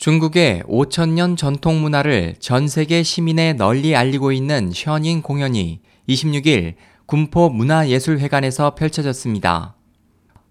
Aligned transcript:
중국의 0.00 0.62
5천년 0.62 1.36
전통 1.36 1.82
문화를 1.82 2.34
전 2.38 2.68
세계 2.68 3.02
시민에 3.02 3.52
널리 3.52 3.94
알리고 3.94 4.32
있는 4.32 4.72
션인 4.72 5.20
공연이 5.20 5.80
26일 6.08 6.76
군포 7.04 7.50
문화예술회관에서 7.50 8.76
펼쳐졌습니다. 8.76 9.74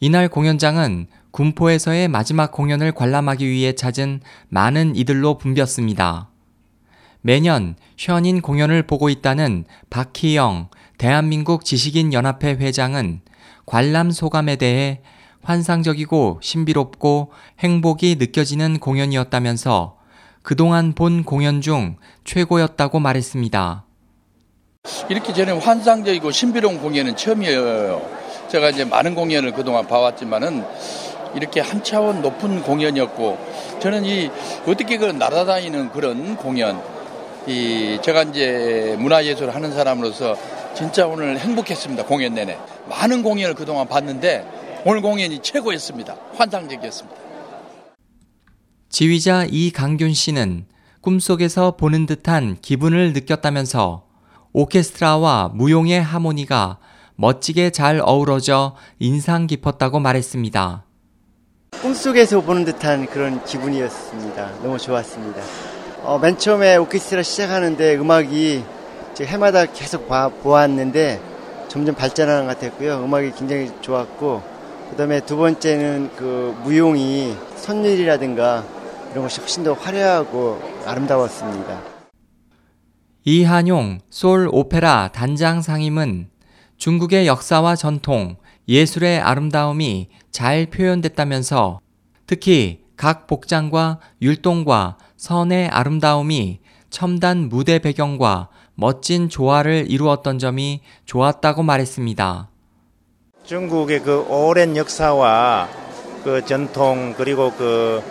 이날 0.00 0.28
공연장은 0.28 1.06
군포에서의 1.30 2.08
마지막 2.08 2.50
공연을 2.50 2.90
관람하기 2.90 3.48
위해 3.48 3.72
찾은 3.72 4.20
많은 4.48 4.96
이들로 4.96 5.38
붐볐습니다. 5.38 6.28
매년 7.20 7.76
션인 7.96 8.40
공연을 8.40 8.82
보고 8.88 9.08
있다는 9.08 9.64
박희영 9.90 10.70
대한민국 10.98 11.64
지식인 11.64 12.12
연합회 12.12 12.54
회장은 12.54 13.20
관람 13.64 14.10
소감에 14.10 14.56
대해 14.56 15.02
환상적이고 15.46 16.40
신비롭고 16.42 17.30
행복이 17.60 18.16
느껴지는 18.18 18.80
공연이었다면서 18.80 19.96
그동안 20.42 20.92
본 20.92 21.22
공연 21.22 21.60
중 21.60 21.96
최고였다고 22.24 22.98
말했습니다. 22.98 23.84
이렇게 25.08 25.32
저는 25.32 25.58
환상적이고 25.58 26.32
신비로운 26.32 26.80
공연은 26.80 27.16
처음이에요. 27.16 28.02
제가 28.48 28.70
이제 28.70 28.84
많은 28.84 29.14
공연을 29.14 29.52
그동안 29.52 29.86
봐왔지만은 29.86 30.64
이렇게 31.36 31.60
한 31.60 31.82
차원 31.84 32.22
높은 32.22 32.62
공연이었고 32.62 33.38
저는 33.80 34.04
이 34.04 34.30
어떻게 34.66 34.96
그 34.96 35.04
날아다니는 35.04 35.90
그런 35.92 36.36
공연 36.36 36.82
이 37.46 37.98
제가 38.02 38.24
이제 38.24 38.96
문화예술 38.98 39.50
하는 39.50 39.72
사람으로서 39.72 40.36
진짜 40.74 41.06
오늘 41.06 41.38
행복했습니다 41.38 42.04
공연 42.04 42.34
내내 42.34 42.58
많은 42.88 43.22
공연을 43.22 43.54
그동안 43.54 43.86
봤는데 43.86 44.55
오늘 44.88 45.00
공연이 45.00 45.42
최고였습니다 45.42 46.14
환상적이었습니다. 46.36 47.16
지휘자 48.88 49.46
이강균 49.50 50.14
씨는 50.14 50.66
꿈속에서 51.00 51.76
보는 51.76 52.06
듯한 52.06 52.58
기분을 52.62 53.12
느꼈다면서 53.12 54.06
오케스트라와 54.52 55.50
무용의 55.52 56.00
하모니가 56.00 56.78
멋지게 57.16 57.70
잘 57.70 58.00
어우러져 58.00 58.76
인상 59.00 59.48
깊었다고 59.48 59.98
말했습니다. 59.98 60.84
꿈속에서 61.82 62.42
보는 62.42 62.64
듯한 62.64 63.06
그런 63.06 63.44
기분이었습니다. 63.44 64.62
너무 64.62 64.78
좋았습니다. 64.78 65.42
어, 66.04 66.20
맨 66.20 66.38
처음에 66.38 66.76
오케스트라 66.76 67.24
시작하는데 67.24 67.96
음악이 67.96 68.62
해마다 69.20 69.66
계속 69.66 70.06
봐, 70.06 70.28
보았는데 70.28 71.20
점점 71.66 71.96
발전하는 71.96 72.46
것 72.46 72.56
같았고요. 72.56 73.02
음악이 73.02 73.32
굉장히 73.32 73.72
좋았고 73.80 74.55
그다음에 74.90 75.20
두 75.20 75.36
번째는 75.36 76.10
그 76.16 76.56
무용이 76.62 77.34
선율이라든가 77.56 78.64
이런 79.10 79.24
것이 79.24 79.40
훨씬 79.40 79.64
더 79.64 79.72
화려하고 79.72 80.60
아름다웠습니다. 80.84 81.80
이한용 83.24 83.98
솔 84.08 84.48
오페라 84.52 85.08
단장 85.12 85.60
상임은 85.60 86.28
중국의 86.76 87.26
역사와 87.26 87.74
전통, 87.74 88.36
예술의 88.68 89.20
아름다움이 89.20 90.08
잘 90.30 90.66
표현됐다면서 90.66 91.80
특히 92.26 92.84
각 92.96 93.26
복장과 93.26 94.00
율동과 94.22 94.98
선의 95.16 95.68
아름다움이 95.68 96.60
첨단 96.90 97.48
무대 97.48 97.78
배경과 97.78 98.48
멋진 98.74 99.28
조화를 99.28 99.86
이루었던 99.88 100.38
점이 100.38 100.80
좋았다고 101.04 101.62
말했습니다. 101.62 102.50
중국의 103.46 104.02
그 104.02 104.26
오랜 104.28 104.76
역사와 104.76 105.68
그 106.24 106.44
전통 106.44 107.14
그리고 107.16 107.52
그 107.56 108.02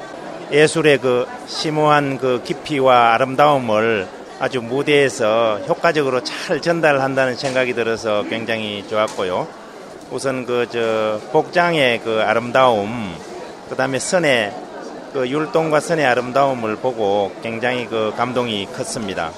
예술의 0.49 0.99
그 0.99 1.27
심오한 1.45 2.17
그 2.17 2.41
깊이와 2.41 3.13
아름다움을 3.13 4.07
아주 4.39 4.61
무대에서 4.61 5.59
효과적으로 5.67 6.23
잘 6.23 6.61
전달한다는 6.61 7.35
생각이 7.35 7.73
들어서 7.73 8.23
굉장히 8.29 8.87
좋았고요. 8.87 9.45
우선 10.11 10.45
그 10.45 10.67
저 10.71 11.19
복장의 11.33 11.99
그 11.99 12.21
아름다움, 12.21 13.13
그 13.67 13.75
다음에 13.75 13.99
선의 13.99 14.53
그 15.11 15.27
율동과 15.27 15.81
선의 15.81 16.05
아름다움을 16.05 16.77
보고 16.77 17.33
굉장히 17.43 17.87
그 17.87 18.13
감동이 18.15 18.67
컸습니다. 18.67 19.31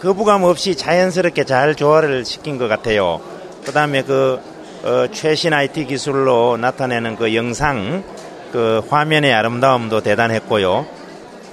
거부감 0.00 0.44
없이 0.44 0.76
자연스럽게 0.76 1.44
잘 1.44 1.74
조화를 1.74 2.24
시킨 2.24 2.56
것 2.56 2.68
같아요. 2.68 3.20
그 3.64 3.72
다음에 3.72 4.02
그 4.02 4.40
어, 4.84 5.06
최신 5.12 5.52
IT 5.52 5.86
기술로 5.86 6.56
나타내는 6.56 7.14
그 7.14 7.36
영상, 7.36 8.02
그 8.50 8.82
화면의 8.90 9.32
아름다움도 9.32 10.00
대단했고요. 10.00 10.86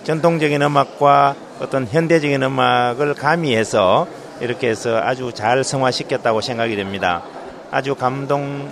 전통적인 0.04 0.60
음악과 0.64 1.36
어떤 1.60 1.86
현대적인 1.86 2.42
음악을 2.42 3.14
가미해서 3.14 4.08
이렇게 4.42 4.70
해서 4.70 4.98
아주 4.98 5.32
잘 5.32 5.64
성화시켰다고 5.64 6.42
생각이 6.42 6.76
됩니다. 6.76 7.24
아주 7.70 7.94
감동 7.94 8.68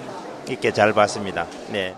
있게 0.50 0.74
잘 0.74 0.92
봤습니다. 0.94 1.46
네. 1.72 1.96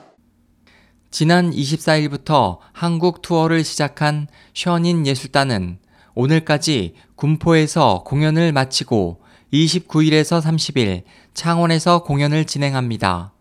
지난 1.12 1.52
24일부터 1.52 2.58
한국 2.74 3.22
투어를 3.22 3.64
시작한 3.64 4.28
션인 4.54 5.08
예술단은 5.08 5.80
오늘까지 6.14 6.96
군포에서 7.16 8.04
공연을 8.06 8.52
마치고 8.52 9.22
29일에서 9.54 10.42
30일 10.42 11.04
창원에서 11.34 12.04
공연을 12.04 12.46
진행합니다. 12.46 13.34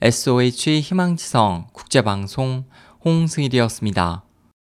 SOH 0.00 0.80
희망지성 0.80 1.68
국제방송 1.72 2.64
홍승일이었습니다. 3.04 4.24